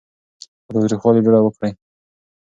له 0.65 0.69
تاوتریخوالي 0.77 1.21
ډډه 1.25 1.39
وکړئ. 1.43 1.71